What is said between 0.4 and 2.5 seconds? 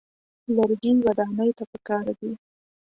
لرګي ودانۍ ته پکار دي.